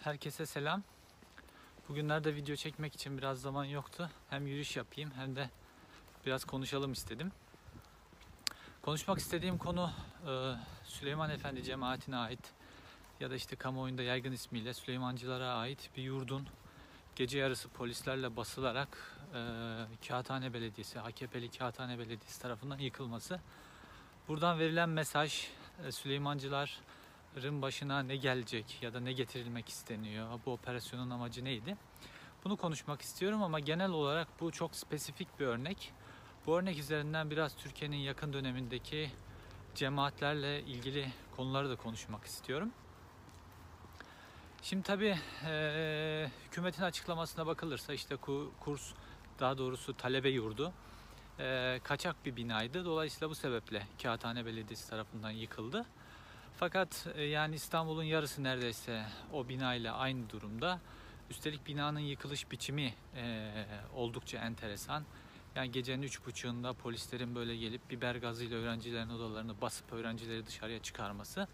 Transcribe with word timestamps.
Herkese 0.00 0.46
selam. 0.46 0.82
Bugünlerde 1.88 2.34
video 2.34 2.56
çekmek 2.56 2.94
için 2.94 3.18
biraz 3.18 3.40
zaman 3.40 3.64
yoktu. 3.64 4.10
Hem 4.30 4.46
yürüyüş 4.46 4.76
yapayım 4.76 5.10
hem 5.16 5.36
de 5.36 5.50
biraz 6.26 6.44
konuşalım 6.44 6.92
istedim. 6.92 7.32
Konuşmak 8.82 9.18
istediğim 9.18 9.58
konu 9.58 9.92
e, 10.26 10.54
Süleyman 10.84 11.30
Efendi 11.30 11.62
cemaatine 11.62 12.16
ait 12.16 12.52
ya 13.20 13.30
da 13.30 13.34
işte 13.34 13.56
kamuoyunda 13.56 14.02
yaygın 14.02 14.32
ismiyle 14.32 14.74
Süleymancılara 14.74 15.54
ait 15.54 15.90
bir 15.96 16.02
yurdun 16.02 16.48
gece 17.16 17.38
yarısı 17.38 17.68
polislerle 17.68 18.36
basılarak 18.36 19.18
e, 19.34 20.08
Kağıthane 20.08 20.54
Belediyesi, 20.54 21.00
AKP'li 21.00 21.50
Kağıthane 21.50 21.98
Belediyesi 21.98 22.42
tarafından 22.42 22.78
yıkılması. 22.78 23.40
Buradan 24.28 24.58
verilen 24.58 24.88
mesaj 24.88 25.48
e, 25.86 25.92
Süleymancıların 27.34 27.62
başına 27.62 28.02
ne 28.02 28.16
gelecek 28.16 28.78
ya 28.82 28.94
da 28.94 29.00
ne 29.00 29.12
getirilmek 29.12 29.68
isteniyor, 29.68 30.40
bu 30.46 30.52
operasyonun 30.52 31.10
amacı 31.10 31.44
neydi? 31.44 31.76
Bunu 32.44 32.56
konuşmak 32.56 33.02
istiyorum 33.02 33.42
ama 33.42 33.60
genel 33.60 33.90
olarak 33.90 34.28
bu 34.40 34.50
çok 34.52 34.74
spesifik 34.76 35.40
bir 35.40 35.46
örnek. 35.46 35.92
Bu 36.46 36.58
örnek 36.58 36.78
üzerinden 36.78 37.30
biraz 37.30 37.56
Türkiye'nin 37.56 37.96
yakın 37.96 38.32
dönemindeki 38.32 39.10
cemaatlerle 39.74 40.62
ilgili 40.62 41.12
konuları 41.36 41.70
da 41.70 41.76
konuşmak 41.76 42.24
istiyorum. 42.24 42.70
Şimdi 44.62 44.82
tabii 44.82 45.18
eee, 45.44 46.30
hükümetin 46.46 46.82
açıklamasına 46.82 47.46
bakılırsa 47.46 47.92
işte 47.92 48.14
ku- 48.14 48.48
kurs 48.60 48.92
daha 49.40 49.58
doğrusu 49.58 49.96
talebe 49.96 50.28
yurdu 50.28 50.72
eee, 51.38 51.80
kaçak 51.84 52.24
bir 52.26 52.36
binaydı. 52.36 52.84
Dolayısıyla 52.84 53.30
bu 53.30 53.34
sebeple 53.34 53.86
Kağıthane 54.02 54.46
Belediyesi 54.46 54.90
tarafından 54.90 55.30
yıkıldı. 55.30 55.86
Fakat 56.56 57.06
e, 57.14 57.22
yani 57.22 57.54
İstanbul'un 57.54 58.02
yarısı 58.02 58.42
neredeyse 58.42 59.04
o 59.32 59.48
binayla 59.48 59.96
aynı 59.96 60.30
durumda. 60.30 60.80
Üstelik 61.30 61.66
binanın 61.66 62.00
yıkılış 62.00 62.50
biçimi 62.50 62.94
e, 63.16 63.50
oldukça 63.94 64.38
enteresan. 64.38 65.04
Yani 65.54 65.72
gecenin 65.72 66.02
üç 66.02 66.26
buçuğunda 66.26 66.72
polislerin 66.72 67.34
böyle 67.34 67.56
gelip 67.56 67.90
biber 67.90 68.14
gazıyla 68.14 68.58
öğrencilerin 68.58 69.08
odalarını 69.08 69.60
basıp 69.60 69.92
öğrencileri 69.92 70.46
dışarıya 70.46 70.82
çıkarması. 70.82 71.48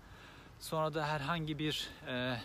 Sonra 0.60 0.94
da 0.94 1.06
herhangi 1.06 1.58
bir 1.58 1.88
e, 2.06 2.36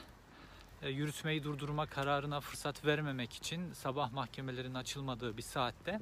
e, 0.82 0.90
yürütmeyi 0.90 1.44
durdurma 1.44 1.86
kararına 1.86 2.40
fırsat 2.40 2.86
vermemek 2.86 3.34
için 3.34 3.74
sabah 3.74 4.12
mahkemelerin 4.12 4.74
açılmadığı 4.74 5.38
bir 5.38 5.42
saatte 5.42 6.00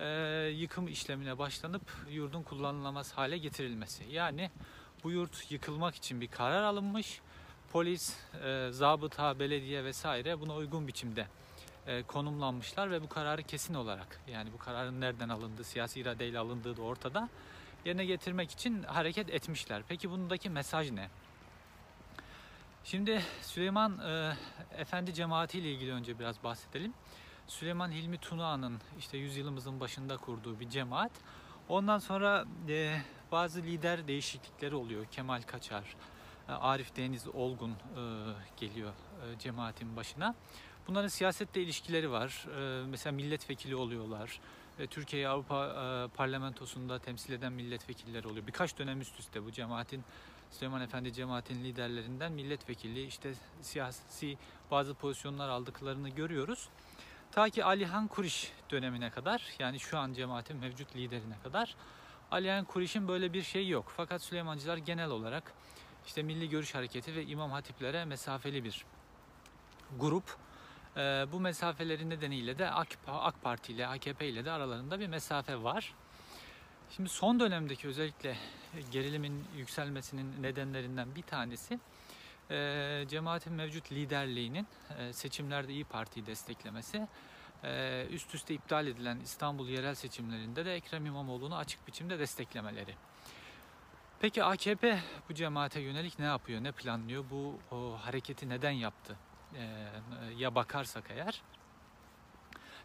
e, 0.00 0.06
yıkım 0.56 0.88
işlemine 0.88 1.38
başlanıp 1.38 1.82
yurdun 2.10 2.42
kullanılamaz 2.42 3.12
hale 3.12 3.38
getirilmesi. 3.38 4.04
Yani 4.10 4.50
bu 5.06 5.10
yurt 5.10 5.50
yıkılmak 5.50 5.94
için 5.94 6.20
bir 6.20 6.28
karar 6.28 6.62
alınmış. 6.62 7.20
Polis, 7.72 8.16
e, 8.44 8.68
zabıta, 8.70 9.38
belediye 9.38 9.84
vesaire 9.84 10.40
buna 10.40 10.54
uygun 10.54 10.88
biçimde 10.88 11.26
e, 11.86 12.02
konumlanmışlar 12.02 12.90
ve 12.90 13.02
bu 13.02 13.08
kararı 13.08 13.42
kesin 13.42 13.74
olarak 13.74 14.20
yani 14.28 14.52
bu 14.52 14.58
kararın 14.58 15.00
nereden 15.00 15.28
alındığı, 15.28 15.64
siyasi 15.64 16.00
iradeyle 16.00 16.38
alındığı 16.38 16.76
da 16.76 16.82
ortada 16.82 17.28
yerine 17.84 18.04
getirmek 18.04 18.50
için 18.50 18.82
hareket 18.82 19.30
etmişler. 19.30 19.82
Peki 19.88 20.10
bundaki 20.10 20.50
mesaj 20.50 20.90
ne? 20.90 21.08
Şimdi 22.84 23.22
Süleyman 23.42 23.98
e, 23.98 24.36
Efendi 24.76 25.14
cemaati 25.14 25.58
ile 25.58 25.72
ilgili 25.72 25.92
önce 25.92 26.18
biraz 26.18 26.44
bahsedelim. 26.44 26.94
Süleyman 27.46 27.90
Hilmi 27.90 28.18
Tuna'nın 28.18 28.80
işte 28.98 29.18
yüzyılımızın 29.18 29.80
başında 29.80 30.16
kurduğu 30.16 30.60
bir 30.60 30.68
cemaat. 30.68 31.12
Ondan 31.68 31.98
sonra 31.98 32.44
e, 32.68 33.00
bazı 33.32 33.62
lider 33.62 34.08
değişiklikleri 34.08 34.74
oluyor. 34.74 35.06
Kemal 35.06 35.42
Kaçar, 35.42 35.96
e, 36.48 36.52
Arif 36.52 36.96
Deniz 36.96 37.28
Olgun 37.28 37.70
e, 37.70 37.74
geliyor 38.56 38.92
e, 38.92 39.38
cemaatin 39.38 39.96
başına. 39.96 40.34
Bunların 40.88 41.08
siyasetle 41.08 41.62
ilişkileri 41.62 42.10
var. 42.10 42.46
Mesela 42.86 43.12
milletvekili 43.12 43.76
oluyorlar. 43.76 44.40
E, 44.78 44.86
Türkiye 44.86 45.28
Avrupa 45.28 46.08
Parlamentosu'nda 46.16 46.98
temsil 46.98 47.32
eden 47.32 47.52
milletvekilleri 47.52 48.28
oluyor. 48.28 48.46
Birkaç 48.46 48.78
dönem 48.78 49.00
üst 49.00 49.20
üste 49.20 49.44
bu 49.44 49.52
cemaatin 49.52 50.04
Süleyman 50.50 50.80
Efendi 50.80 51.12
cemaatin 51.12 51.64
liderlerinden 51.64 52.32
milletvekili 52.32 53.06
işte 53.06 53.34
siyasi 53.62 54.38
bazı 54.70 54.94
pozisyonlar 54.94 55.48
aldıklarını 55.48 56.08
görüyoruz. 56.08 56.68
Ta 57.32 57.50
ki 57.50 57.64
Alihan 57.64 58.06
Kuriş 58.06 58.52
dönemine 58.70 59.10
kadar 59.10 59.42
yani 59.58 59.80
şu 59.80 59.98
an 59.98 60.12
cemaatin 60.12 60.56
mevcut 60.56 60.96
liderine 60.96 61.34
kadar 61.42 61.76
Alihan 62.30 62.64
Kuriş'in 62.64 63.08
böyle 63.08 63.32
bir 63.32 63.42
şey 63.42 63.68
yok. 63.68 63.92
Fakat 63.96 64.22
Süleymancılar 64.22 64.76
genel 64.76 65.10
olarak 65.10 65.52
işte 66.06 66.22
Milli 66.22 66.48
Görüş 66.48 66.74
Hareketi 66.74 67.14
ve 67.14 67.24
İmam 67.24 67.50
Hatiplere 67.50 68.04
mesafeli 68.04 68.64
bir 68.64 68.84
grup. 69.98 70.36
Ee, 70.96 71.00
bu 71.32 71.40
mesafeleri 71.40 72.10
nedeniyle 72.10 72.58
de 72.58 72.70
AK, 72.70 72.88
AK 73.06 73.42
Parti 73.42 73.72
ile 73.72 73.86
AKP 73.86 74.28
ile 74.28 74.44
de 74.44 74.50
aralarında 74.50 75.00
bir 75.00 75.06
mesafe 75.06 75.62
var. 75.62 75.94
Şimdi 76.90 77.08
son 77.08 77.40
dönemdeki 77.40 77.88
özellikle 77.88 78.36
gerilimin 78.90 79.44
yükselmesinin 79.56 80.42
nedenlerinden 80.42 81.14
bir 81.14 81.22
tanesi 81.22 81.80
e, 82.50 83.04
cemaatin 83.08 83.52
mevcut 83.52 83.92
liderliğinin 83.92 84.66
e, 84.98 85.12
seçimlerde 85.12 85.72
İyi 85.72 85.84
Parti'yi 85.84 86.26
desteklemesi. 86.26 87.08
Üst 88.10 88.34
üste 88.34 88.54
iptal 88.54 88.86
edilen 88.86 89.20
İstanbul 89.20 89.68
yerel 89.68 89.94
seçimlerinde 89.94 90.64
de 90.64 90.74
Ekrem 90.74 91.06
İmamoğlu'nu 91.06 91.56
açık 91.56 91.86
biçimde 91.86 92.18
desteklemeleri. 92.18 92.94
Peki 94.20 94.44
AKP 94.44 95.00
bu 95.28 95.34
cemaate 95.34 95.80
yönelik 95.80 96.18
ne 96.18 96.24
yapıyor, 96.24 96.62
ne 96.62 96.72
planlıyor? 96.72 97.24
Bu 97.30 97.58
o, 97.70 97.98
hareketi 98.00 98.48
neden 98.48 98.70
yaptı? 98.70 99.16
E, 99.54 99.88
ya 100.36 100.54
bakarsak 100.54 101.04
eğer, 101.10 101.42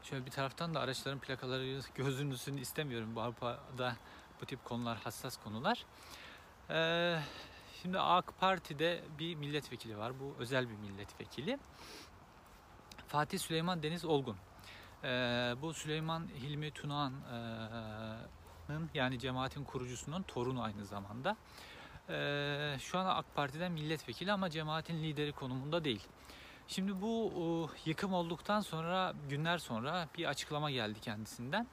Şöyle 0.03 0.25
bir 0.25 0.31
taraftan 0.31 0.73
da 0.73 0.79
araçların 0.79 1.19
plakaları 1.19 1.81
gözünüzün 1.95 2.57
istemiyorum. 2.57 3.15
Bu 3.15 3.21
Avrupa'da 3.21 3.95
bu 4.41 4.45
tip 4.45 4.65
konular 4.65 4.97
hassas 4.97 5.37
konular. 5.37 5.85
Ee, 6.69 7.19
şimdi 7.81 7.99
AK 7.99 8.33
Parti'de 8.39 9.03
bir 9.19 9.35
milletvekili 9.35 9.97
var. 9.97 10.19
Bu 10.19 10.35
özel 10.39 10.69
bir 10.69 10.75
milletvekili. 10.75 11.59
Fatih 13.07 13.39
Süleyman 13.39 13.83
Deniz 13.83 14.05
Olgun. 14.05 14.37
Ee, 15.03 15.07
bu 15.61 15.73
Süleyman 15.73 16.27
Hilmi 16.41 16.71
Tunağan'ın 16.71 18.19
yani 18.93 19.19
cemaatin 19.19 19.63
kurucusunun 19.63 20.23
torunu 20.23 20.63
aynı 20.63 20.85
zamanda. 20.85 21.37
Ee, 22.09 22.75
şu 22.79 22.97
an 22.99 23.05
AK 23.05 23.35
Parti'den 23.35 23.71
milletvekili 23.71 24.31
ama 24.31 24.49
cemaatin 24.49 25.03
lideri 25.03 25.31
konumunda 25.31 25.83
değil. 25.83 26.07
Şimdi 26.67 27.01
bu 27.01 27.31
o, 27.35 27.69
yıkım 27.85 28.13
olduktan 28.13 28.61
sonra 28.61 29.13
günler 29.29 29.57
sonra 29.57 30.07
bir 30.17 30.25
açıklama 30.25 30.71
geldi 30.71 30.99
kendisinden. 30.99 31.67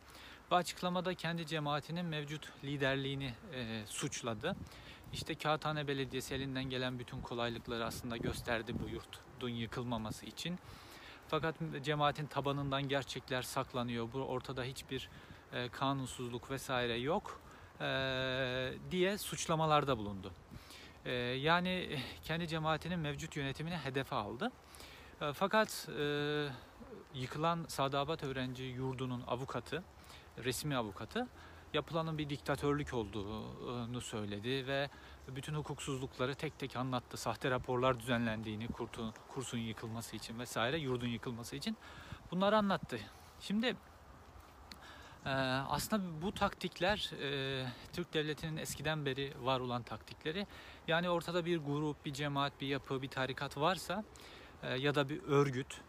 Bu 0.50 0.56
açıklamada 0.56 1.14
kendi 1.14 1.46
cemaatinin 1.46 2.06
mevcut 2.06 2.48
liderliğini 2.64 3.34
e, 3.54 3.86
suçladı. 3.86 4.56
İşte 5.12 5.34
Kağıthane 5.34 5.88
Belediyesi 5.88 6.34
elinden 6.34 6.64
gelen 6.64 6.98
bütün 6.98 7.20
kolaylıkları 7.20 7.86
aslında 7.86 8.16
gösterdi 8.16 8.74
bu 8.84 8.88
yurtun 8.88 9.48
yıkılmaması 9.48 10.26
için. 10.26 10.58
Fakat 11.28 11.54
cemaatin 11.82 12.26
tabanından 12.26 12.88
gerçekler 12.88 13.42
saklanıyor. 13.42 14.08
Bu 14.12 14.18
ortada 14.18 14.62
hiçbir 14.62 15.08
e, 15.52 15.68
kanunsuzluk 15.68 16.50
vesaire 16.50 16.96
yok 16.96 17.40
e, 17.80 17.84
diye 18.90 19.18
suçlamalarda 19.18 19.98
bulundu. 19.98 20.32
E, 21.04 21.12
yani 21.14 21.98
kendi 22.24 22.48
cemaatinin 22.48 22.98
mevcut 22.98 23.36
yönetimini 23.36 23.76
hedefe 23.76 24.16
aldı. 24.16 24.52
E, 25.20 25.32
Fakat 25.32 25.88
e, 25.98 26.48
yıkılan 27.14 27.64
Sadabat 27.68 28.24
Öğrenci 28.24 28.62
Yurdu'nun 28.62 29.22
avukatı, 29.26 29.82
resmi 30.44 30.76
avukatı 30.76 31.26
yapılanın 31.74 32.18
bir 32.18 32.30
diktatörlük 32.30 32.94
olduğunu 32.94 34.00
söyledi 34.00 34.66
ve 34.66 34.90
bütün 35.28 35.54
hukuksuzlukları 35.54 36.34
tek 36.34 36.58
tek 36.58 36.76
anlattı. 36.76 37.16
Sahte 37.16 37.50
raporlar 37.50 38.00
düzenlendiğini, 38.00 38.68
kurtun, 38.68 39.14
kursun 39.28 39.58
yıkılması 39.58 40.16
için 40.16 40.38
vesaire, 40.38 40.78
yurdun 40.78 41.06
yıkılması 41.06 41.56
için 41.56 41.76
bunları 42.30 42.56
anlattı. 42.56 43.00
Şimdi 43.40 43.76
e, 45.26 45.30
aslında 45.68 46.22
bu 46.22 46.32
taktikler 46.32 47.10
e, 47.22 47.66
Türk 47.92 48.14
Devleti'nin 48.14 48.56
eskiden 48.56 49.06
beri 49.06 49.32
var 49.42 49.60
olan 49.60 49.82
taktikleri. 49.82 50.46
Yani 50.88 51.10
ortada 51.10 51.44
bir 51.44 51.58
grup, 51.58 52.04
bir 52.04 52.12
cemaat, 52.12 52.60
bir 52.60 52.66
yapı, 52.66 53.02
bir 53.02 53.08
tarikat 53.08 53.56
varsa 53.56 54.04
e, 54.62 54.74
ya 54.74 54.94
da 54.94 55.08
bir 55.08 55.22
örgüt 55.22 55.80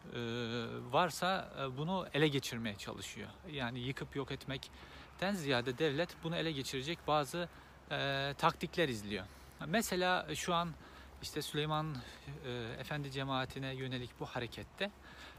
varsa 0.92 1.54
bunu 1.78 2.08
ele 2.14 2.28
geçirmeye 2.28 2.75
çalışıyor. 2.75 3.30
Yani 3.52 3.80
yıkıp 3.80 4.16
yok 4.16 4.32
etmekten 5.19 5.44
ziyade 5.44 5.77
devlet 5.77 6.10
bunu 6.24 6.36
ele 6.36 6.51
geçirecek 6.51 7.00
bazı 7.07 7.50
e, 7.92 8.33
taktikler 8.38 8.89
izliyor. 8.89 9.25
Mesela 9.68 10.36
şu 10.36 10.54
an 10.54 10.69
işte 11.21 11.42
Süleyman 11.42 11.95
e, 12.45 12.80
Efendi 12.80 13.12
cemaatine 13.12 13.75
yönelik 13.75 14.10
bu 14.19 14.25
harekette 14.25 14.92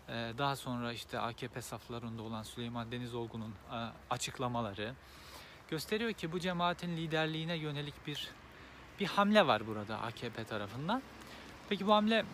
e, 0.09 0.12
daha 0.38 0.56
sonra 0.56 0.93
işte 0.93 1.19
AKP 1.19 1.62
saflarında 1.62 2.23
olan 2.23 2.43
Süleyman 2.43 2.93
Deniz 2.93 3.15
Olgun'un 3.15 3.55
e, 3.73 3.88
açıklamaları 4.11 4.94
gösteriyor 5.71 6.12
ki 6.12 6.33
bu 6.33 6.41
cemaatin 6.41 6.97
liderliğine 6.97 7.56
yönelik 7.56 8.06
bir 8.06 8.31
bir 9.00 9.06
hamle 9.06 9.47
var 9.47 9.67
burada 9.67 10.00
AKP 10.00 10.44
tarafından. 10.44 11.03
Peki 11.69 11.87
bu 11.87 11.94
hamle 11.94 12.25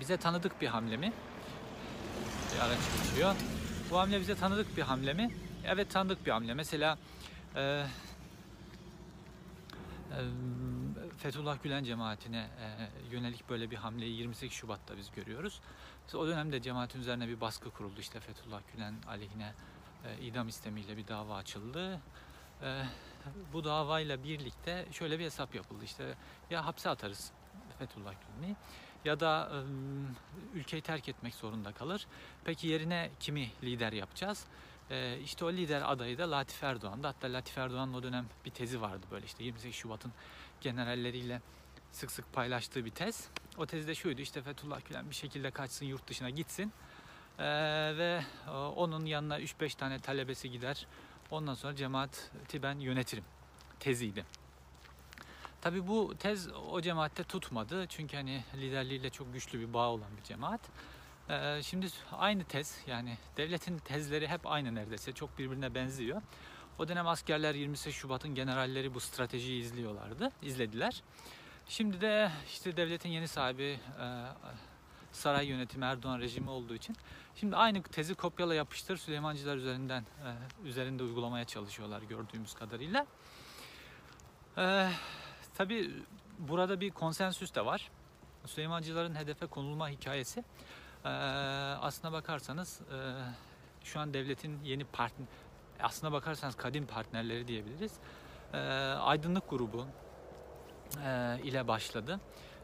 bize 0.00 0.16
tanıdık 0.16 0.60
bir 0.60 0.66
hamle 0.66 0.96
mi? 0.96 1.12
Bir 2.54 2.60
araç 2.60 2.78
geçiyor. 2.96 3.34
Bu 3.90 3.98
hamle 3.98 4.20
bize 4.20 4.34
tanıdık 4.34 4.76
bir 4.76 4.82
hamle 4.82 5.14
mi? 5.14 5.47
Evet 5.66 5.90
tanıdık 5.90 6.26
bir 6.26 6.30
hamle. 6.30 6.54
Mesela 6.54 6.98
e, 7.56 7.60
e, 7.60 7.84
Fethullah 11.18 11.62
Gülen 11.62 11.84
cemaatine 11.84 12.38
e, 12.60 12.88
yönelik 13.14 13.48
böyle 13.48 13.70
bir 13.70 13.76
hamleyi 13.76 14.16
28 14.16 14.56
Şubat'ta 14.58 14.96
biz 14.96 15.10
görüyoruz. 15.10 15.60
O 16.14 16.26
dönemde 16.26 16.62
cemaatin 16.62 17.00
üzerine 17.00 17.28
bir 17.28 17.40
baskı 17.40 17.70
kuruldu. 17.70 18.00
İşte 18.00 18.20
Fethullah 18.20 18.60
Gülen 18.74 18.94
aleyhine 19.08 19.52
e, 20.04 20.24
idam 20.24 20.48
istemiyle 20.48 20.96
bir 20.96 21.08
dava 21.08 21.36
açıldı. 21.36 22.00
E, 22.62 22.82
bu 23.52 23.64
davayla 23.64 24.24
birlikte 24.24 24.86
şöyle 24.92 25.18
bir 25.18 25.24
hesap 25.24 25.54
yapıldı. 25.54 25.84
İşte 25.84 26.14
ya 26.50 26.66
hapse 26.66 26.90
atarız 26.90 27.32
Fethullah 27.78 28.12
Gülen'i 28.12 28.56
ya 29.04 29.20
da 29.20 29.52
ülkeyi 30.54 30.82
terk 30.82 31.08
etmek 31.08 31.34
zorunda 31.34 31.72
kalır. 31.72 32.06
Peki 32.44 32.66
yerine 32.66 33.10
kimi 33.20 33.50
lider 33.62 33.92
yapacağız? 33.92 34.46
E, 34.90 35.18
işte 35.24 35.44
o 35.44 35.52
lider 35.52 35.92
adayı 35.92 36.18
da 36.18 36.30
Latif 36.30 36.64
Erdoğan'dı. 36.64 37.06
Hatta 37.06 37.32
Latif 37.32 37.58
Erdoğan'ın 37.58 37.94
o 37.94 38.02
dönem 38.02 38.26
bir 38.44 38.50
tezi 38.50 38.80
vardı 38.80 39.06
böyle 39.10 39.26
işte 39.26 39.44
28 39.44 39.78
Şubat'ın 39.78 40.12
generalleriyle 40.60 41.40
sık 41.92 42.10
sık 42.10 42.32
paylaştığı 42.32 42.84
bir 42.84 42.90
tez. 42.90 43.28
O 43.58 43.66
tezde 43.66 43.94
şuydu 43.94 44.20
işte 44.20 44.42
Fethullah 44.42 44.84
Gülen 44.88 45.10
bir 45.10 45.14
şekilde 45.14 45.50
kaçsın 45.50 45.86
yurt 45.86 46.08
dışına 46.08 46.30
gitsin 46.30 46.72
Ee, 47.38 47.44
ve 47.96 48.22
e, 48.46 48.50
onun 48.50 49.06
yanına 49.06 49.40
3-5 49.40 49.76
tane 49.76 49.98
talebesi 49.98 50.50
gider. 50.50 50.86
Ondan 51.30 51.54
sonra 51.54 51.76
cemaati 51.76 52.62
ben 52.62 52.78
yönetirim 52.78 53.24
teziydi. 53.80 54.24
Tabi 55.60 55.88
bu 55.88 56.14
tez 56.18 56.48
o 56.48 56.80
cemaatte 56.80 57.24
tutmadı. 57.24 57.86
Çünkü 57.88 58.16
hani 58.16 58.44
liderliğiyle 58.54 59.10
çok 59.10 59.32
güçlü 59.32 59.60
bir 59.60 59.74
bağ 59.74 59.88
olan 59.88 60.16
bir 60.16 60.22
cemaat. 60.22 60.60
Ee, 61.30 61.60
şimdi 61.62 61.86
aynı 62.12 62.44
tez 62.44 62.82
yani 62.86 63.18
devletin 63.36 63.78
tezleri 63.78 64.28
hep 64.28 64.46
aynı 64.46 64.74
neredeyse. 64.74 65.12
Çok 65.12 65.38
birbirine 65.38 65.74
benziyor. 65.74 66.22
O 66.78 66.88
dönem 66.88 67.06
askerler 67.06 67.54
28 67.54 67.94
Şubat'ın 67.94 68.34
generalleri 68.34 68.94
bu 68.94 69.00
stratejiyi 69.00 69.62
izliyorlardı, 69.62 70.30
izlediler. 70.42 71.02
Şimdi 71.68 72.00
de 72.00 72.30
işte 72.46 72.76
devletin 72.76 73.08
yeni 73.08 73.28
sahibi 73.28 73.80
e, 74.00 74.06
saray 75.12 75.46
yönetimi 75.46 75.84
Erdoğan 75.84 76.20
rejimi 76.20 76.50
olduğu 76.50 76.74
için 76.74 76.96
şimdi 77.34 77.56
aynı 77.56 77.82
tezi 77.82 78.14
kopyala 78.14 78.54
yapıştır 78.54 78.96
Süleymancılar 78.96 79.56
üzerinden 79.56 80.02
e, 80.02 80.66
üzerinde 80.68 81.02
uygulamaya 81.02 81.44
çalışıyorlar 81.44 82.02
gördüğümüz 82.02 82.54
kadarıyla. 82.54 83.06
E, 84.58 84.90
Tabi 85.58 85.90
burada 86.38 86.80
bir 86.80 86.90
konsensüs 86.90 87.54
de 87.54 87.64
var. 87.64 87.90
Süleymancıların 88.46 89.14
hedefe 89.14 89.46
konulma 89.46 89.88
hikayesi 89.88 90.44
e, 91.04 91.08
aslına 91.80 92.12
bakarsanız 92.12 92.80
e, 92.80 92.98
şu 93.84 94.00
an 94.00 94.14
devletin 94.14 94.60
yeni 94.64 94.84
partner 94.84 95.28
aslına 95.82 96.12
bakarsanız 96.12 96.54
kadim 96.54 96.86
partnerleri 96.86 97.48
diyebiliriz. 97.48 97.92
E, 98.52 98.58
Aydınlık 99.00 99.50
grubu 99.50 99.86
e, 101.04 101.38
ile 101.44 101.68
başladı. 101.68 102.20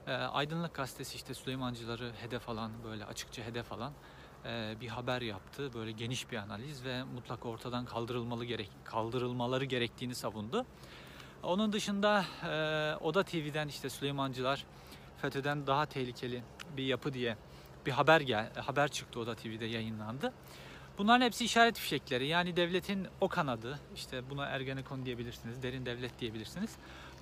E, 0.07 0.13
Aydınlık 0.13 0.75
gazetesi 0.75 1.17
işte 1.17 1.35
Süleymancıları 1.35 2.13
hedef 2.21 2.49
alan 2.49 2.71
böyle 2.85 3.05
açıkça 3.05 3.43
hedef 3.43 3.73
alan 3.73 3.93
e, 4.45 4.75
bir 4.81 4.89
haber 4.89 5.23
yaptı. 5.23 5.75
Böyle 5.75 5.93
geniş 5.93 6.31
bir 6.31 6.37
analiz 6.37 6.85
ve 6.85 7.03
mutlaka 7.03 7.49
ortadan 7.49 7.85
kaldırılmalı 7.85 8.45
gerek 8.45 8.71
kaldırılmaları 8.85 9.65
gerektiğini 9.65 10.15
savundu. 10.15 10.67
Onun 11.43 11.73
dışında 11.73 12.25
Oda 13.01 13.23
TV'den 13.23 13.69
işte 13.69 13.91
Süleymancılar 13.91 14.65
FETÖ'den 15.19 15.67
daha 15.67 15.87
tehlikeli 15.87 16.43
bir 16.77 16.85
yapı 16.85 17.13
diye 17.15 17.37
bir 17.87 17.93
haber 17.93 18.21
gel 18.21 18.53
haber 18.55 18.89
çıktı 18.89 19.21
Oda 19.21 19.35
TV'de 19.35 19.65
yayınlandı. 19.65 20.33
Bunların 20.99 21.25
hepsi 21.25 21.45
işaret 21.45 21.79
fişekleri. 21.79 22.27
Yani 22.27 22.57
devletin 22.57 23.07
o 23.21 23.29
kanadı, 23.29 23.81
işte 23.95 24.31
buna 24.31 24.47
Ergenekon 24.47 25.07
diyebilirsiniz, 25.07 25.63
derin 25.63 25.87
devlet 25.87 26.21
diyebilirsiniz. 26.21 26.71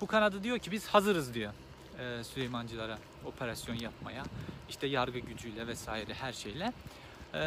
Bu 0.01 0.07
kanadı 0.07 0.43
diyor 0.43 0.59
ki 0.59 0.71
biz 0.71 0.87
hazırız 0.87 1.33
diyor 1.33 1.53
e, 1.99 2.23
Süleymancılara 2.23 2.97
operasyon 3.25 3.75
yapmaya. 3.75 4.23
İşte 4.69 4.87
yargı 4.87 5.19
gücüyle 5.19 5.67
vesaire 5.67 6.13
her 6.13 6.33
şeyle. 6.33 6.73
E, 7.33 7.43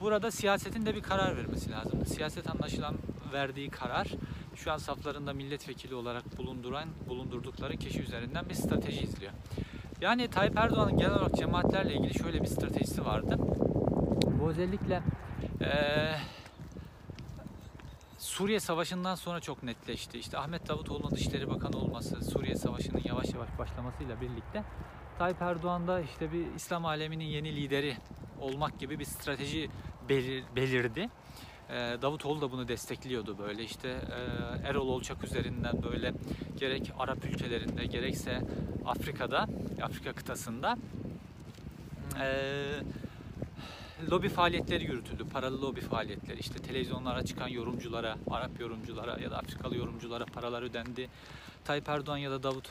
burada 0.00 0.30
siyasetin 0.30 0.86
de 0.86 0.94
bir 0.94 1.02
karar 1.02 1.36
vermesi 1.36 1.70
lazım. 1.70 2.06
Siyaset 2.06 2.50
anlaşılan 2.50 2.94
verdiği 3.32 3.70
karar 3.70 4.08
şu 4.56 4.72
an 4.72 4.78
saflarında 4.78 5.32
milletvekili 5.32 5.94
olarak 5.94 6.38
bulunduran 6.38 6.88
bulundurdukları 7.08 7.76
kişi 7.76 8.02
üzerinden 8.02 8.48
bir 8.48 8.54
strateji 8.54 9.00
izliyor. 9.00 9.32
Yani 10.00 10.28
Tayyip 10.28 10.58
Erdoğan'ın 10.58 10.96
genel 10.96 11.12
olarak 11.12 11.34
cemaatlerle 11.34 11.94
ilgili 11.94 12.14
şöyle 12.14 12.40
bir 12.42 12.46
stratejisi 12.46 13.04
vardı. 13.04 13.38
Bu 14.40 14.48
özellikle 14.50 15.02
ee, 15.60 16.14
Suriye 18.18 18.60
Savaşı'ndan 18.60 19.14
sonra 19.14 19.40
çok 19.40 19.62
netleşti. 19.62 20.18
İşte 20.18 20.38
Ahmet 20.38 20.68
Davutoğlu'nun 20.68 21.10
Dışişleri 21.10 21.50
Bakanı 21.50 21.76
olması, 21.76 22.24
Suriye 22.24 22.56
Savaşı'nın 22.56 23.02
yavaş 23.04 23.34
yavaş 23.34 23.58
başlamasıyla 23.58 24.20
birlikte 24.20 24.64
Tayyip 25.18 25.42
Erdoğan 25.42 25.88
da 25.88 26.00
işte 26.00 26.32
bir 26.32 26.54
İslam 26.56 26.86
aleminin 26.86 27.24
yeni 27.24 27.56
lideri 27.56 27.96
olmak 28.40 28.78
gibi 28.78 28.98
bir 28.98 29.04
strateji 29.04 29.70
belir, 30.08 30.44
belirdi. 30.56 31.08
Ee, 31.70 31.96
Davutoğlu 32.02 32.40
da 32.40 32.52
bunu 32.52 32.68
destekliyordu 32.68 33.38
böyle. 33.38 33.64
İşte 33.64 33.88
e, 33.88 34.68
Erol 34.68 34.88
Olçak 34.88 35.24
üzerinden 35.24 35.82
böyle 35.82 36.12
gerek 36.56 36.92
Arap 36.98 37.24
ülkelerinde 37.24 37.86
gerekse 37.86 38.40
Afrika'da, 38.86 39.46
Afrika 39.82 40.12
kıtasında. 40.12 40.76
E, 42.20 42.26
lobi 44.10 44.28
faaliyetleri 44.28 44.84
yürütüldü. 44.84 45.28
Paralı 45.32 45.62
lobi 45.62 45.80
faaliyetleri. 45.80 46.40
İşte 46.40 46.54
televizyonlara 46.54 47.24
çıkan 47.24 47.48
yorumculara, 47.48 48.16
Arap 48.30 48.60
yorumculara 48.60 49.20
ya 49.20 49.30
da 49.30 49.38
Afrikalı 49.38 49.76
yorumculara 49.76 50.24
paralar 50.24 50.62
ödendi. 50.62 51.08
Tayyip 51.64 51.88
Erdoğan 51.88 52.16
ya 52.16 52.30
da 52.30 52.42
Davut 52.42 52.68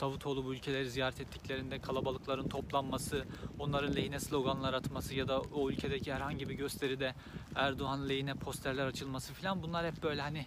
Davutoğlu 0.00 0.44
bu 0.44 0.54
ülkeleri 0.54 0.90
ziyaret 0.90 1.20
ettiklerinde 1.20 1.78
kalabalıkların 1.78 2.48
toplanması, 2.48 3.24
onların 3.58 3.96
lehine 3.96 4.20
sloganlar 4.20 4.74
atması 4.74 5.14
ya 5.14 5.28
da 5.28 5.40
o 5.40 5.70
ülkedeki 5.70 6.14
herhangi 6.14 6.48
bir 6.48 6.54
gösteride 6.54 7.14
Erdoğan 7.54 8.08
lehine 8.08 8.34
posterler 8.34 8.86
açılması 8.86 9.34
falan 9.34 9.62
bunlar 9.62 9.86
hep 9.86 10.02
böyle 10.02 10.22
hani 10.22 10.44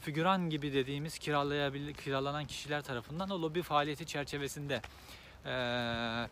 figüran 0.00 0.50
gibi 0.50 0.72
dediğimiz 0.72 1.18
kiralayabil 1.18 1.94
kiralanan 1.94 2.46
kişiler 2.46 2.82
tarafından 2.82 3.30
o 3.30 3.42
lobi 3.42 3.62
faaliyeti 3.62 4.06
çerçevesinde 4.06 4.74
e, 5.44 5.52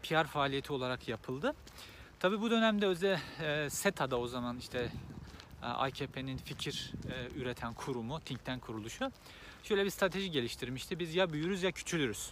PR 0.03 0.27
faaliyeti 0.27 0.73
olarak 0.73 1.09
yapıldı. 1.09 1.55
Tabi 2.21 2.41
bu 2.41 2.51
dönemde 2.51 2.87
öze 2.87 3.21
e, 3.43 3.71
SETA'da 3.71 4.19
o 4.19 4.27
zaman 4.27 4.59
işte 4.59 4.93
e, 5.63 5.67
AKP'nin 5.67 6.37
fikir 6.37 6.93
e, 7.13 7.41
üreten 7.41 7.75
kurumu, 7.75 8.21
think 8.21 8.45
tank 8.45 8.63
kuruluşu 8.63 9.13
şöyle 9.63 9.85
bir 9.85 9.91
strateji 9.91 10.31
geliştirmişti. 10.31 10.99
Biz 10.99 11.15
ya 11.15 11.33
büyürüz 11.33 11.63
ya 11.63 11.73
küçülürüz 11.73 12.31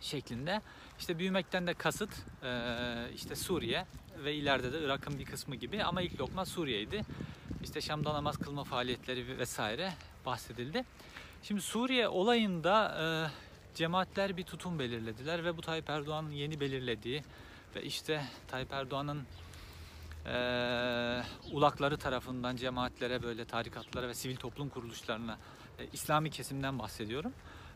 şeklinde. 0.00 0.60
İşte 0.98 1.18
büyümekten 1.18 1.66
de 1.66 1.74
kasıt 1.74 2.10
e, 2.42 2.50
işte 3.14 3.36
Suriye 3.36 3.86
ve 4.24 4.34
ileride 4.34 4.72
de 4.72 4.84
Irak'ın 4.84 5.18
bir 5.18 5.24
kısmı 5.24 5.56
gibi 5.56 5.84
ama 5.84 6.02
ilk 6.02 6.20
lokma 6.20 6.44
Suriye'ydi. 6.44 7.02
İşte 7.62 7.80
Şam'da 7.80 8.14
namaz 8.14 8.36
kılma 8.36 8.64
faaliyetleri 8.64 9.38
vesaire 9.38 9.92
bahsedildi. 10.26 10.84
Şimdi 11.42 11.60
Suriye 11.60 12.08
olayında 12.08 12.98
e, 13.00 13.04
cemaatler 13.74 14.36
bir 14.36 14.44
tutum 14.44 14.78
belirlediler 14.78 15.44
ve 15.44 15.56
bu 15.56 15.60
Tayyip 15.60 15.90
Erdoğan'ın 15.90 16.30
yeni 16.30 16.60
belirlediği 16.60 17.22
ve 17.76 17.82
işte 17.82 18.24
Tayyip 18.48 18.72
Erdoğan'ın 18.72 19.26
e, 20.26 21.22
ulakları 21.52 21.96
tarafından 21.96 22.56
cemaatlere 22.56 23.22
böyle 23.22 23.44
tarikatlara 23.44 24.08
ve 24.08 24.14
sivil 24.14 24.36
toplum 24.36 24.68
kuruluşlarına 24.68 25.38
e, 25.78 25.86
İslami 25.92 26.30
kesimden 26.30 26.78
bahsediyorum. 26.78 27.32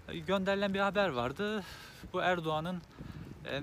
E, 0.09 0.19
gönderilen 0.19 0.75
bir 0.75 0.79
haber 0.79 1.09
vardı. 1.09 1.65
Bu 2.13 2.21
Erdoğan'ın 2.21 2.83
e, 3.47 3.63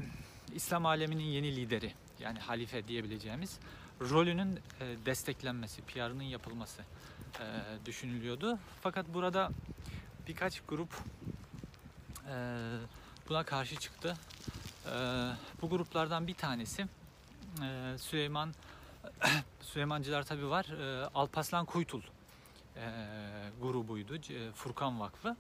İslam 0.53 0.85
aleminin 0.85 1.23
yeni 1.23 1.55
lideri 1.55 1.93
yani 2.19 2.39
halife 2.39 2.87
diyebileceğimiz 2.87 3.59
rolünün 4.01 4.55
e, 4.55 5.05
desteklenmesi, 5.05 5.81
PR'ının 5.81 6.23
yapılması 6.23 6.81
e, 7.39 7.45
düşünülüyordu. 7.85 8.59
Fakat 8.81 9.13
burada 9.13 9.49
birkaç 10.27 10.61
grup 10.61 10.93
e, 12.29 12.35
buna 13.29 13.43
karşı 13.43 13.75
çıktı. 13.75 14.17
E, 14.87 15.31
bu 15.61 15.69
gruplardan 15.69 16.27
bir 16.27 16.33
tanesi 16.33 16.85
e, 17.63 17.97
Süleyman 17.97 18.53
Süleymancılar 19.61 20.23
tabi 20.23 20.49
var. 20.49 20.65
E, 20.65 21.05
Alpaslan 21.05 21.65
Kuytul 21.65 22.01
e, 22.75 22.83
grubuydu. 23.61 24.17
Furkan 24.53 24.99
Vakfı. 24.99 25.35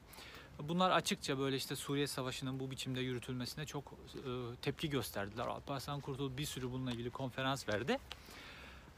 Bunlar 0.59 0.91
açıkça 0.91 1.39
böyle 1.39 1.55
işte 1.55 1.75
Suriye 1.75 2.07
Savaşı'nın 2.07 2.59
bu 2.59 2.71
biçimde 2.71 2.99
yürütülmesine 2.99 3.65
çok 3.65 3.93
e, 3.93 4.29
tepki 4.61 4.89
gösterdiler. 4.89 5.47
Alparslan 5.47 5.99
Kurtul 5.99 6.37
bir 6.37 6.45
sürü 6.45 6.71
bununla 6.71 6.91
ilgili 6.91 7.09
konferans 7.09 7.69
verdi. 7.69 7.97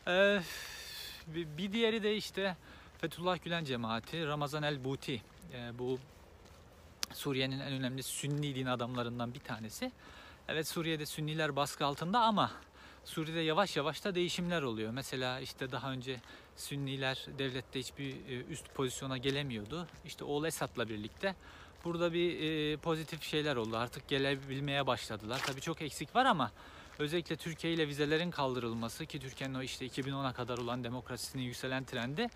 E, 0.08 0.42
bir 1.28 1.72
diğeri 1.72 2.04
de 2.04 2.16
işte 2.16 2.58
Fethullah 2.98 3.44
Gülen 3.44 3.64
cemaati, 3.64 4.28
Ramazan 4.28 4.64
el 4.64 4.84
Buti. 4.84 5.22
Bu 5.80 6.00
Suriye'nin 7.14 7.60
en 7.60 7.74
önemli 7.74 8.04
Sünni 8.04 8.56
din 8.56 8.66
adamlarından 8.66 9.34
bir 9.34 9.40
tanesi. 9.40 9.92
Evet 10.52 10.68
Suriye'de 10.68 11.06
Sünniler 11.06 11.56
baskı 11.56 11.86
altında 11.86 12.20
ama 12.20 12.52
Suriye'de 13.06 13.40
yavaş 13.40 13.78
yavaş 13.78 14.04
da 14.04 14.16
değişimler 14.16 14.62
oluyor. 14.62 14.92
Mesela 14.92 15.40
işte 15.40 15.72
daha 15.72 15.92
önce 15.92 16.20
Sünniler 16.56 17.26
devlette 17.38 17.80
hiçbir 17.80 18.12
e, 18.12 18.44
üst 18.50 18.74
pozisyona 18.74 19.18
gelemiyordu. 19.18 19.88
İşte 20.06 20.24
oğul 20.24 20.46
Esad'la 20.46 20.90
birlikte 20.90 21.36
burada 21.86 22.14
bir 22.14 22.42
e, 22.42 22.78
pozitif 22.78 23.24
şeyler 23.24 23.56
oldu. 23.56 23.78
Artık 23.78 24.08
gelebilmeye 24.08 24.88
başladılar. 24.88 25.42
Tabii 25.46 25.62
çok 25.62 25.82
eksik 25.82 26.16
var 26.16 26.26
ama 26.26 26.52
özellikle 27.00 27.36
Türkiye 27.36 27.74
ile 27.74 27.88
vizelerin 27.88 28.32
kaldırılması 28.32 29.06
ki 29.06 29.20
Türkiye'nin 29.20 29.56
o 29.56 29.62
işte 29.62 29.88
2010'a 29.88 30.34
kadar 30.34 30.58
olan 30.58 30.84
demokrasisinin 30.84 31.44
yükselen 31.44 31.84
trendi 31.84 32.28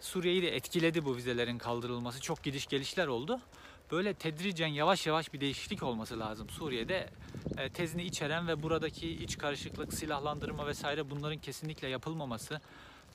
Suriye'yi 0.00 0.42
de 0.42 0.56
etkiledi 0.56 1.04
bu 1.04 1.16
vizelerin 1.16 1.58
kaldırılması. 1.58 2.20
Çok 2.20 2.42
gidiş 2.42 2.66
gelişler 2.66 3.06
oldu. 3.06 3.40
Böyle 3.90 4.14
tedricen 4.14 4.66
yavaş 4.66 5.06
yavaş 5.06 5.32
bir 5.32 5.40
değişiklik 5.40 5.82
olması 5.82 6.18
lazım. 6.18 6.50
Suriye'de 6.50 7.08
e, 7.56 7.68
tezini 7.68 8.02
içeren 8.02 8.48
ve 8.48 8.62
buradaki 8.62 9.10
iç 9.10 9.38
karışıklık, 9.38 9.94
silahlandırma 9.94 10.66
vesaire 10.66 11.10
bunların 11.10 11.38
kesinlikle 11.38 11.88
yapılmaması. 11.88 12.60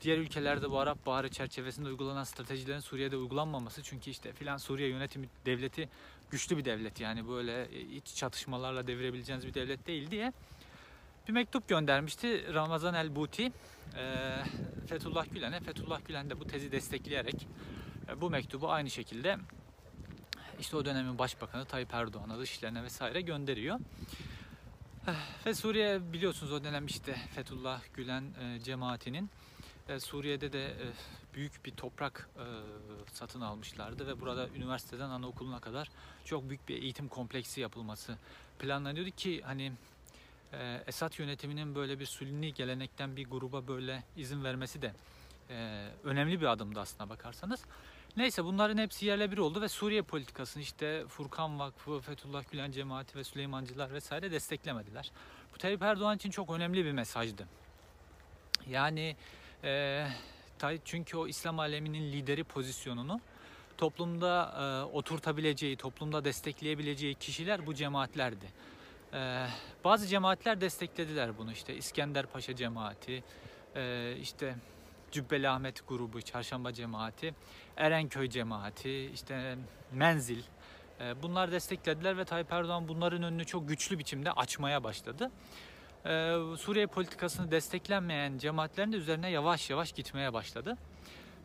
Diğer 0.02 0.18
ülkelerde 0.18 0.72
bu 0.72 0.80
Arap 0.80 1.06
Baharı 1.06 1.30
çerçevesinde 1.30 1.88
uygulanan 1.88 2.24
stratejilerin 2.24 2.80
Suriye'de 2.80 3.18
uygulanmaması. 3.18 3.84
Çünkü 3.84 4.12
işte 4.12 4.34
filan 4.34 4.58
Suriye 4.58 4.90
yönetimi 4.90 5.28
devleti 5.46 5.90
güçlü 6.32 6.58
bir 6.58 6.66
devlet. 6.66 7.00
Yani 7.00 7.28
böyle 7.28 7.66
e, 7.66 7.82
iç 7.82 8.16
çatışmalarla 8.16 8.88
devirebileceğiniz 8.88 9.48
bir 9.48 9.54
devlet 9.54 9.88
değil 9.88 10.12
diye 10.12 10.34
bir 11.28 11.34
mektup 11.34 11.68
göndermişti 11.68 12.54
Ramazan 12.54 12.94
El 12.94 13.16
Buti 13.16 13.52
e, 13.98 14.36
Fethullah 14.88 15.26
Gülen'e. 15.32 15.60
Fethullah 15.60 16.06
Gülen 16.06 16.30
de 16.30 16.40
bu 16.40 16.48
tezi 16.48 16.72
destekleyerek 16.72 17.48
e, 18.10 18.22
bu 18.22 18.30
mektubu 18.30 18.72
aynı 18.72 18.90
şekilde 18.90 19.38
işte 20.60 20.78
o 20.78 20.86
dönemin 20.86 21.18
başbakanı 21.18 21.66
Tayyip 21.66 21.94
Erdoğan'a, 21.94 22.40
dışişlerine 22.40 22.84
vesaire 22.84 23.22
gönderiyor. 23.22 23.80
Eh, 25.08 25.14
Ve 25.46 25.54
Suriye 25.54 26.14
biliyorsunuz 26.14 26.52
o 26.54 26.64
dönem 26.64 26.86
işte 26.86 27.14
Fethullah 27.14 27.82
Gülen 27.94 28.24
e, 28.42 28.60
cemaatinin 28.60 29.30
e, 29.90 30.00
Suriye'de 30.00 30.54
de 30.54 30.74
büyük 31.34 31.66
bir 31.66 31.72
toprak 31.72 32.30
satın 33.14 33.42
almışlardı 33.42 34.08
ve 34.08 34.22
burada 34.22 34.48
üniversiteden 34.48 35.10
anaokuluna 35.10 35.60
kadar 35.60 35.90
çok 36.26 36.50
büyük 36.50 36.70
bir 36.70 36.82
eğitim 36.82 37.08
kompleksi 37.08 37.62
yapılması 37.62 38.18
planlanıyordu 38.60 39.10
ki 39.12 39.42
hani 39.46 39.72
e, 40.54 40.84
Esad 40.88 41.20
yönetiminin 41.20 41.76
böyle 41.76 42.00
bir 42.00 42.06
sünni 42.06 42.54
gelenekten 42.54 43.16
bir 43.16 43.26
gruba 43.26 43.68
böyle 43.68 44.04
izin 44.18 44.44
vermesi 44.44 44.82
de 44.82 44.94
önemli 46.04 46.42
bir 46.42 46.46
adımdı 46.46 46.80
aslına 46.80 47.10
bakarsanız. 47.10 47.60
Neyse 48.18 48.46
bunların 48.46 48.78
hepsi 48.78 49.06
yerle 49.06 49.32
bir 49.32 49.38
oldu 49.38 49.62
ve 49.62 49.70
Suriye 49.70 50.02
politikasını 50.02 50.64
işte 50.64 51.08
Furkan 51.08 51.60
Vakfı, 51.60 52.00
Fethullah 52.00 52.44
Gülen 52.52 52.72
Cemaati 52.72 53.18
ve 53.18 53.24
Süleymancılar 53.24 53.94
vesaire 53.94 54.32
desteklemediler. 54.32 55.12
Bu 55.54 55.58
Tayyip 55.58 55.82
Erdoğan 55.82 56.16
için 56.16 56.30
çok 56.30 56.50
önemli 56.50 56.86
bir 56.86 56.92
mesajdı. 56.92 57.48
Yani 58.70 59.16
e, 59.64 60.06
çünkü 60.86 61.18
o 61.18 61.28
İslam 61.28 61.60
aleminin 61.60 62.12
lideri 62.12 62.44
pozisyonunu 62.44 63.22
toplumda 63.78 64.54
e, 64.60 64.96
oturtabileceği, 64.96 65.78
toplumda 65.78 66.26
destekleyebileceği 66.26 67.16
kişiler 67.16 67.66
bu 67.66 67.74
cemaatlerdi. 67.74 68.46
E, 69.14 69.48
bazı 69.84 70.08
cemaatler 70.08 70.62
desteklediler 70.62 71.38
bunu 71.38 71.52
işte 71.52 71.76
İskender 71.76 72.26
Paşa 72.26 72.56
cemaati, 72.56 73.24
e, 73.76 74.16
işte 74.22 74.56
Cübbeli 75.14 75.50
Ahmet 75.50 75.88
grubu, 75.88 76.22
Çarşamba 76.22 76.74
cemaati, 76.74 77.36
Erenköy 77.78 78.30
cemaati, 78.30 79.06
işte 79.14 79.58
Menzil. 79.92 80.44
e, 81.00 81.24
Bunlar 81.24 81.52
desteklediler 81.52 82.18
ve 82.18 82.26
Tayyip 82.26 82.54
Erdoğan 82.54 82.88
bunların 82.88 83.24
önünü 83.24 83.46
çok 83.46 83.70
güçlü 83.70 84.00
biçimde 84.00 84.32
açmaya 84.32 84.84
başladı. 84.84 85.32
E, 86.06 86.10
Suriye 86.58 86.88
politikasını 86.88 87.52
desteklenmeyen 87.52 88.38
cemaatlerin 88.38 88.92
de 88.92 88.98
üzerine 88.98 89.30
yavaş 89.30 89.70
yavaş 89.70 89.92
gitmeye 89.92 90.34
başladı. 90.34 90.78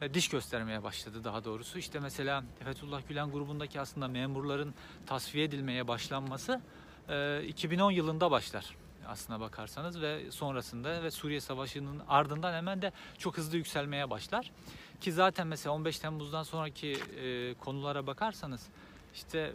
E, 0.01 0.15
Diş 0.15 0.29
göstermeye 0.29 0.83
başladı 0.83 1.25
daha 1.25 1.45
doğrusu. 1.45 1.79
İşte 1.79 2.01
mesela 2.01 2.45
Fethullah 2.65 3.09
Gülen 3.09 3.31
grubundaki 3.31 3.81
aslında 3.81 4.09
memurların 4.09 4.75
tasfiye 5.07 5.45
edilmeye 5.45 5.89
başlanması 5.89 6.61
e, 7.09 7.43
2010 7.47 7.91
yılında 7.91 8.31
başlar 8.31 8.77
aslına 9.09 9.41
bakarsanız 9.41 10.01
ve 10.01 10.31
sonrasında 10.31 11.03
ve 11.03 11.11
Suriye 11.11 11.41
Savaşı'nın 11.41 12.03
ardından 12.09 12.53
hemen 12.53 12.83
de 12.83 12.93
çok 13.19 13.37
hızlı 13.37 13.57
yükselmeye 13.57 14.11
başlar. 14.11 14.53
Ki 15.01 15.13
zaten 15.13 15.47
mesela 15.47 15.75
15 15.75 15.99
Temmuz'dan 15.99 16.43
sonraki 16.43 16.93
e, 16.93 17.55
konulara 17.55 18.07
bakarsanız 18.07 18.69
işte 19.15 19.53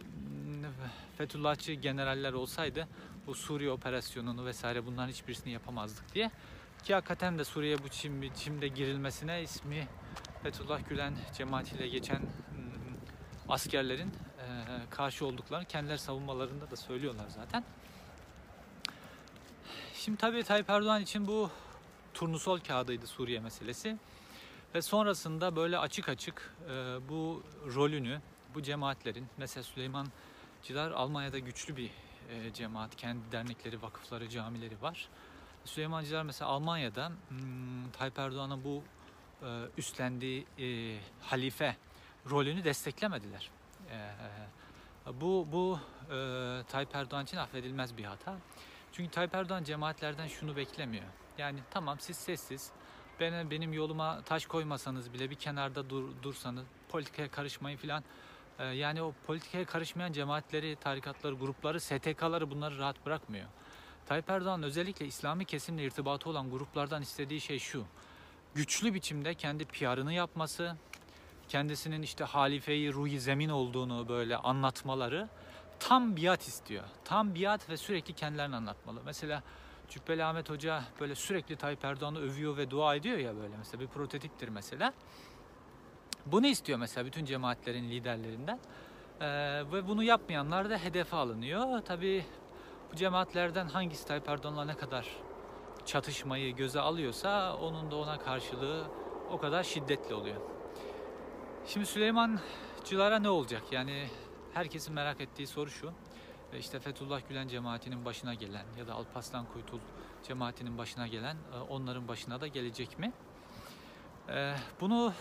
Fethullahçı 1.18 1.72
generaller 1.72 2.32
olsaydı 2.32 2.88
bu 3.26 3.34
Suriye 3.34 3.70
operasyonunu 3.70 4.44
vesaire 4.44 4.86
bunların 4.86 5.08
hiçbirisini 5.08 5.52
yapamazdık 5.52 6.14
diye. 6.14 6.30
Ki 6.84 6.94
hakikaten 6.94 7.38
de 7.38 7.44
Suriye 7.44 7.78
bu 7.78 7.84
biçim, 7.84 8.22
biçimde 8.22 8.68
girilmesine 8.68 9.42
ismi 9.42 9.88
Fethullah 10.42 10.88
Gülen 10.88 11.14
cemaatiyle 11.36 11.88
geçen 11.88 12.22
askerlerin 13.48 14.08
e, 14.08 14.46
karşı 14.90 15.26
olduklarını 15.26 15.64
kendileri 15.64 15.98
savunmalarında 15.98 16.70
da 16.70 16.76
söylüyorlar 16.76 17.28
zaten. 17.28 17.64
Şimdi 20.04 20.18
tabii 20.18 20.42
Tayyip 20.42 20.70
Erdoğan 20.70 21.02
için 21.02 21.26
bu 21.26 21.50
turnusol 22.14 22.60
kağıdıydı 22.60 23.06
Suriye 23.06 23.40
meselesi. 23.40 23.96
Ve 24.74 24.82
sonrasında 24.82 25.56
böyle 25.56 25.78
açık 25.78 26.08
açık 26.08 26.54
e, 26.68 26.72
bu 27.08 27.42
rolünü, 27.74 28.20
bu 28.54 28.62
cemaatlerin, 28.62 29.26
mesela 29.36 29.64
Süleymancılar 29.64 30.90
Almanya'da 30.90 31.38
güçlü 31.38 31.76
bir 31.76 31.90
e, 32.30 32.52
cemaat. 32.52 32.96
Kendi 32.96 33.32
dernekleri, 33.32 33.82
vakıfları, 33.82 34.28
camileri 34.28 34.82
var. 34.82 35.08
Süleymancılar 35.64 36.22
mesela 36.22 36.50
Almanya'da 36.50 37.08
hmm, 37.08 37.90
Tayyip 37.92 38.18
Erdoğan'ın 38.18 38.64
bu 38.64 38.82
e, 39.42 39.48
üstlendiği 39.78 40.46
e, 40.58 40.98
halife 41.20 41.76
rolünü 42.30 42.64
desteklemediler. 42.64 43.50
E, 43.90 44.10
bu 45.20 45.48
bu 45.52 45.78
e, 46.14 46.62
Tayyip 46.68 46.94
Erdoğan 46.94 47.24
için 47.24 47.36
affedilmez 47.36 47.96
bir 47.96 48.04
hata. 48.04 48.36
Çünkü 48.96 49.10
Tayyip 49.10 49.34
Erdoğan 49.34 49.64
cemaatlerden 49.64 50.26
şunu 50.26 50.56
beklemiyor. 50.56 51.04
Yani 51.38 51.58
tamam 51.70 52.00
siz 52.00 52.16
sessiz, 52.16 52.70
ben, 53.20 53.50
benim 53.50 53.72
yoluma 53.72 54.22
taş 54.22 54.46
koymasanız 54.46 55.12
bile 55.12 55.30
bir 55.30 55.34
kenarda 55.34 55.90
dur, 55.90 56.08
dursanız, 56.22 56.64
politikaya 56.88 57.30
karışmayın 57.30 57.76
filan. 57.76 58.04
Ee, 58.58 58.64
yani 58.64 59.02
o 59.02 59.12
politikaya 59.26 59.64
karışmayan 59.64 60.12
cemaatleri, 60.12 60.76
tarikatları, 60.76 61.34
grupları, 61.34 61.80
STK'ları 61.80 62.50
bunları 62.50 62.78
rahat 62.78 63.06
bırakmıyor. 63.06 63.46
Tayyip 64.06 64.30
Erdoğan 64.30 64.62
özellikle 64.62 65.06
İslami 65.06 65.44
kesimle 65.44 65.84
irtibatı 65.84 66.30
olan 66.30 66.50
gruplardan 66.50 67.02
istediği 67.02 67.40
şey 67.40 67.58
şu. 67.58 67.84
Güçlü 68.54 68.94
biçimde 68.94 69.34
kendi 69.34 69.64
PR'ını 69.64 70.12
yapması, 70.12 70.76
kendisinin 71.48 72.02
işte 72.02 72.24
halifeyi 72.24 72.92
ruhi 72.92 73.20
zemin 73.20 73.48
olduğunu 73.48 74.08
böyle 74.08 74.36
anlatmaları 74.36 75.28
tam 75.88 76.16
biat 76.16 76.42
istiyor. 76.42 76.84
Tam 77.04 77.34
biat 77.34 77.70
ve 77.70 77.76
sürekli 77.76 78.14
kendilerini 78.14 78.56
anlatmalı. 78.56 79.00
Mesela 79.04 79.42
Cübbeli 79.88 80.24
Ahmet 80.24 80.50
Hoca 80.50 80.82
böyle 81.00 81.14
sürekli 81.14 81.56
Tayyip 81.56 81.84
Erdoğan'ı 81.84 82.18
övüyor 82.18 82.56
ve 82.56 82.70
dua 82.70 82.94
ediyor 82.94 83.18
ya 83.18 83.36
böyle 83.36 83.56
mesela 83.56 83.80
bir 83.80 83.86
prototiptir 83.86 84.48
mesela. 84.48 84.92
Bunu 86.26 86.46
istiyor 86.46 86.78
mesela 86.78 87.06
bütün 87.06 87.24
cemaatlerin 87.24 87.90
liderlerinden. 87.90 88.58
Ee, 89.20 89.26
ve 89.72 89.88
bunu 89.88 90.02
yapmayanlar 90.02 90.70
da 90.70 90.78
hedefe 90.78 91.16
alınıyor. 91.16 91.80
Tabii 91.80 92.24
bu 92.92 92.96
cemaatlerden 92.96 93.68
hangisi 93.68 94.06
Tayyip 94.06 94.28
Erdoğan'la 94.28 94.64
ne 94.64 94.74
kadar 94.76 95.06
çatışmayı 95.86 96.56
göze 96.56 96.80
alıyorsa 96.80 97.56
onun 97.56 97.90
da 97.90 97.96
ona 97.96 98.18
karşılığı 98.18 98.84
o 99.30 99.38
kadar 99.38 99.62
şiddetli 99.62 100.14
oluyor. 100.14 100.40
Şimdi 101.66 101.86
Süleymancılara 101.86 103.18
ne 103.18 103.28
olacak? 103.28 103.62
Yani 103.70 104.06
herkesin 104.54 104.94
merak 104.94 105.20
ettiği 105.20 105.46
soru 105.46 105.70
şu. 105.70 105.92
E, 106.52 106.58
İşte 106.58 106.80
Fethullah 106.80 107.20
Gülen 107.28 107.48
cemaatinin 107.48 108.04
başına 108.04 108.34
gelen 108.34 108.64
ya 108.78 108.86
da 108.86 108.94
Alparslan 108.94 109.46
Kuytul 109.52 109.78
cemaatinin 110.22 110.78
başına 110.78 111.06
gelen 111.06 111.36
e, 111.54 111.58
onların 111.58 112.08
başına 112.08 112.40
da 112.40 112.46
gelecek 112.46 112.98
mi? 112.98 113.12
E, 114.28 114.54
Bunu 114.80 115.12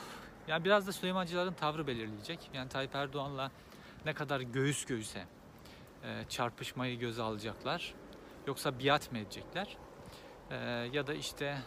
yani 0.48 0.66
biraz 0.66 0.88
da 0.88 0.92
Süleymancıların 0.92 1.54
tavrı 1.54 1.88
belirleyecek. 1.88 2.50
Yani 2.54 2.70
Tayyip 2.70 2.96
Erdoğan'la 2.96 3.52
ne 4.06 4.13
kadar 4.13 4.42
göğüs 4.42 4.86
göğüse 4.86 5.25
çarpışmayı 6.30 7.00
göze 7.00 7.22
alacaklar. 7.22 7.94
Yoksa 8.48 8.80
biat 8.80 9.12
mı 9.12 9.18
edecekler? 9.18 9.78
Ya 10.94 11.08
da 11.08 11.13
işte 11.13 11.58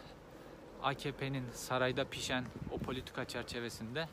AKP'nin 0.83 1.49
sarayda 1.53 2.05
pişen 2.05 2.45
o 2.71 2.77
politika 2.77 3.25
çerçevesinde 3.25 4.07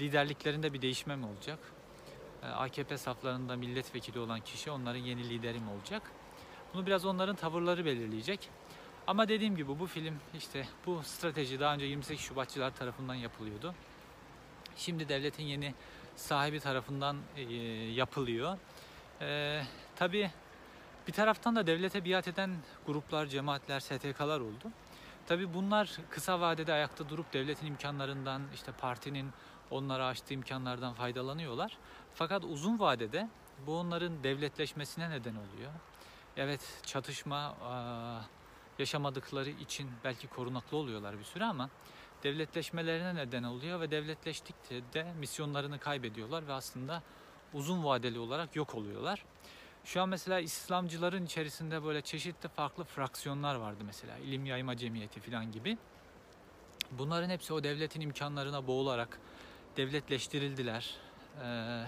liderliklerinde 0.00 0.72
bir 0.72 0.82
değişme 0.82 1.16
mi 1.16 1.26
olacak? 1.26 1.58
E, 2.42 2.46
AKP 2.46 2.98
saflarında 2.98 3.56
milletvekili 3.56 4.18
olan 4.18 4.40
kişi 4.40 4.70
onların 4.70 5.00
yeni 5.00 5.28
lideri 5.28 5.60
mi 5.60 5.70
olacak? 5.70 6.02
Bunu 6.74 6.86
biraz 6.86 7.04
onların 7.04 7.36
tavırları 7.36 7.84
belirleyecek. 7.84 8.48
Ama 9.06 9.28
dediğim 9.28 9.56
gibi 9.56 9.78
bu 9.78 9.86
film 9.86 10.14
işte 10.38 10.66
bu 10.86 11.02
strateji 11.02 11.60
daha 11.60 11.74
önce 11.74 11.84
28 11.84 12.24
Şubatçılar 12.24 12.70
tarafından 12.76 13.14
yapılıyordu. 13.14 13.74
Şimdi 14.76 15.08
devletin 15.08 15.44
yeni 15.44 15.74
sahibi 16.16 16.60
tarafından 16.60 17.16
e, 17.36 17.42
yapılıyor. 17.92 18.58
E, 19.20 19.62
tabii 19.96 20.30
Bir 21.08 21.12
taraftan 21.12 21.56
da 21.56 21.66
devlete 21.66 22.04
biat 22.04 22.28
eden 22.28 22.50
gruplar, 22.86 23.26
cemaatler, 23.26 23.80
STK'lar 23.80 24.40
oldu. 24.40 24.70
Tabii 25.26 25.54
bunlar 25.54 25.98
kısa 26.10 26.40
vadede 26.40 26.72
ayakta 26.72 27.08
durup 27.08 27.32
devletin 27.32 27.66
imkanlarından, 27.66 28.42
işte 28.54 28.72
partinin 28.72 29.30
onlara 29.70 30.06
açtığı 30.06 30.34
imkanlardan 30.34 30.94
faydalanıyorlar. 30.94 31.78
Fakat 32.14 32.44
uzun 32.44 32.78
vadede 32.78 33.28
bu 33.66 33.78
onların 33.78 34.24
devletleşmesine 34.24 35.10
neden 35.10 35.34
oluyor. 35.34 35.72
Evet 36.36 36.60
çatışma 36.86 37.56
yaşamadıkları 38.78 39.50
için 39.50 39.90
belki 40.04 40.26
korunaklı 40.26 40.76
oluyorlar 40.76 41.18
bir 41.18 41.24
süre 41.24 41.44
ama 41.44 41.70
devletleşmelerine 42.22 43.14
neden 43.14 43.42
oluyor 43.42 43.80
ve 43.80 43.90
devletleştikçe 43.90 44.82
de 44.94 45.12
misyonlarını 45.18 45.78
kaybediyorlar 45.78 46.46
ve 46.48 46.52
aslında 46.52 47.02
uzun 47.54 47.84
vadeli 47.84 48.18
olarak 48.18 48.56
yok 48.56 48.74
oluyorlar. 48.74 49.24
Şu 49.84 50.02
an 50.02 50.08
mesela 50.08 50.40
İslamcıların 50.40 51.24
içerisinde 51.26 51.84
böyle 51.84 52.02
çeşitli 52.02 52.48
farklı 52.48 52.84
fraksiyonlar 52.84 53.54
vardı 53.54 53.84
mesela. 53.86 54.18
İlim 54.18 54.46
Yayma 54.46 54.76
Cemiyeti 54.76 55.20
falan 55.20 55.52
gibi. 55.52 55.78
Bunların 56.90 57.30
hepsi 57.30 57.52
o 57.52 57.64
devletin 57.64 58.00
imkanlarına 58.00 58.66
boğularak 58.66 59.20
devletleştirildiler. 59.76 60.94
Ee, 61.42 61.84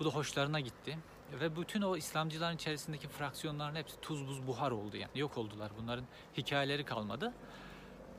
bu 0.00 0.04
da 0.04 0.08
hoşlarına 0.08 0.60
gitti. 0.60 0.98
Ve 1.40 1.56
bütün 1.56 1.82
o 1.82 1.96
İslamcıların 1.96 2.56
içerisindeki 2.56 3.08
fraksiyonların 3.08 3.74
hepsi 3.74 4.00
tuz 4.00 4.28
buz 4.28 4.46
buhar 4.46 4.70
oldu 4.70 4.96
yani. 4.96 5.10
Yok 5.14 5.38
oldular. 5.38 5.70
Bunların 5.82 6.04
hikayeleri 6.36 6.84
kalmadı. 6.84 7.32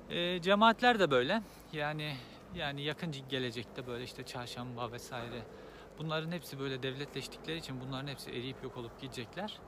Ee, 0.10 0.42
cemaatler 0.42 1.00
de 1.00 1.12
böyle. 1.12 1.42
Yani 1.74 2.16
yani 2.56 2.82
yakın 2.82 3.16
gelecekte 3.30 3.88
böyle 3.88 4.04
işte 4.04 4.24
çarşamba 4.24 4.92
vesaire 4.92 5.42
bunların 6.00 6.32
hepsi 6.32 6.60
böyle 6.60 6.84
devletleştikleri 6.84 7.58
için 7.58 7.82
bunların 7.82 8.08
hepsi 8.08 8.30
eriyip 8.30 8.64
yok 8.64 8.78
olup 8.78 9.02
gidecekler. 9.02 9.60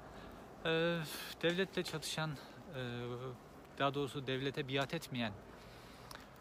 Ee, 0.66 1.00
devletle 1.42 1.84
çatışan 1.84 2.32
e, 2.76 2.82
daha 3.80 3.94
doğrusu 3.94 4.28
devlete 4.28 4.68
biat 4.68 4.94
etmeyen 4.94 5.32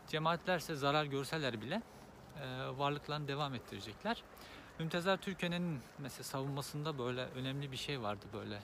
cemaatlerse 0.09 0.75
zarar 0.75 1.05
görseler 1.05 1.61
bile 1.61 1.75
e, 1.75 1.83
varlıklarını 2.79 3.29
devam 3.29 3.55
ettirecekler. 3.55 4.23
Mümtazar 4.79 5.17
Türkiye'nin 5.17 5.81
mesela 5.99 6.25
savunmasında 6.25 6.99
böyle 6.99 7.25
önemli 7.25 7.73
bir 7.73 7.77
şey 7.77 8.03
vardı 8.03 8.27
böyle. 8.33 8.61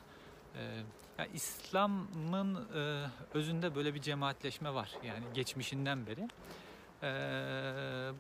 E, 0.57 0.83
ya 1.19 1.27
İslam'ın 1.35 2.69
e, 2.75 3.07
özünde 3.35 3.75
böyle 3.75 3.95
bir 3.95 4.01
cemaatleşme 4.01 4.75
var 4.75 4.91
yani 5.05 5.25
geçmişinden 5.35 6.07
beri. 6.07 6.29
E, 7.03 7.11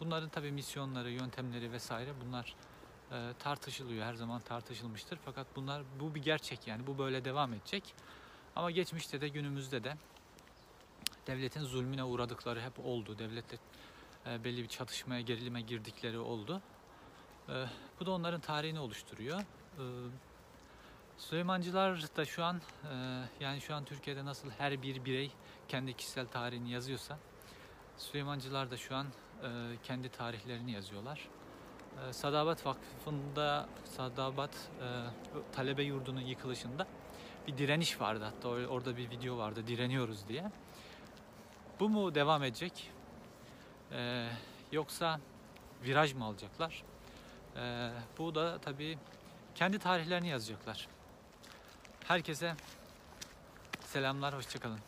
bunların 0.01 0.29
tabi 0.29 0.53
misyonları, 0.53 1.11
yöntemleri 1.11 1.73
vesaire 1.73 2.11
bunlar 2.27 2.55
e, 3.13 3.33
tartışılıyor 3.39 4.05
her 4.05 4.15
zaman 4.15 4.41
tartışılmıştır. 4.41 5.19
Fakat 5.25 5.47
bunlar 5.57 5.83
bu 6.01 6.15
bir 6.15 6.23
gerçek 6.23 6.67
yani 6.67 6.87
bu 6.87 6.99
böyle 6.99 7.25
devam 7.25 7.53
edecek. 7.53 7.95
Ama 8.57 8.71
geçmişte 8.71 9.21
de 9.21 9.29
günümüzde 9.29 9.85
de 9.85 9.97
devletin 11.27 11.63
zulmüne 11.63 12.05
uğradıkları 12.05 12.61
hep 12.61 12.79
oldu. 12.79 13.19
Devletle 13.19 13.57
e, 14.27 14.45
belli 14.45 14.63
bir 14.63 14.69
çatışmaya, 14.69 15.21
gerilime 15.21 15.61
girdikleri 15.61 16.19
oldu. 16.19 16.63
E, 17.49 17.65
bu 18.01 18.07
da 18.07 18.11
onların 18.11 18.41
tarihini 18.41 18.81
oluşturuyor. 18.81 19.41
E, 19.41 19.85
Süleymancılar 21.19 22.17
da 22.17 22.25
şu 22.25 22.45
an 22.45 22.57
e, 22.57 23.25
yani 23.41 23.61
şu 23.61 23.75
an 23.75 23.85
Türkiye'de 23.85 24.25
nasıl 24.25 24.51
her 24.51 24.83
bir 24.83 25.05
birey 25.05 25.33
kendi 25.69 25.97
kişisel 25.97 26.27
tarihini 26.27 26.71
yazıyorsa 26.71 27.19
Süleymancılar 27.97 28.71
da 28.71 28.77
şu 28.77 28.97
an 28.97 29.07
kendi 29.83 30.09
tarihlerini 30.09 30.73
yazıyorlar. 30.73 31.29
E, 32.09 32.13
Sadabat 32.13 32.67
Vakfı'nda 32.67 33.69
Sadabat 33.85 34.71
talebe 35.53 35.83
yurdunun 35.83 36.21
yıkılışında 36.21 36.87
bir 37.47 37.59
direniş 37.59 38.01
vardı 38.01 38.25
hatta 38.25 38.49
or- 38.49 38.67
orada 38.67 38.97
bir 38.97 39.11
video 39.11 39.39
vardı 39.39 39.67
direniyoruz 39.67 40.29
diye. 40.29 40.51
Bu 41.81 41.89
mu 41.89 42.15
devam 42.15 42.43
edecek? 42.43 42.91
E, 43.95 44.29
yoksa 44.73 45.21
viraj 45.85 46.15
mı 46.15 46.25
alacaklar? 46.25 46.83
E, 47.57 47.91
bu 48.19 48.35
da 48.35 48.59
tabii 48.59 48.99
kendi 49.55 49.79
tarihlerini 49.79 50.29
yazacaklar. 50.29 50.89
Herkese 52.05 52.55
selamlar, 53.81 54.35
hoşçakalın. 54.35 54.81